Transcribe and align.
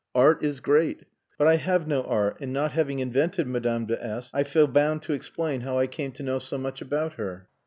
Art 0.15 0.43
is 0.43 0.61
great! 0.61 1.01
But 1.37 1.45
I 1.47 1.57
have 1.57 1.87
no 1.87 2.01
art, 2.03 2.37
and 2.41 2.51
not 2.51 2.71
having 2.71 2.97
invented 2.97 3.45
Madame 3.45 3.85
de 3.85 4.03
S, 4.03 4.31
I 4.33 4.41
feel 4.43 4.65
bound 4.65 5.03
to 5.03 5.13
explain 5.13 5.61
how 5.61 5.77
I 5.77 5.85
came 5.85 6.11
to 6.13 6.23
know 6.23 6.39
so 6.39 6.57
much 6.57 6.81
about 6.81 7.13
her. 7.17 7.47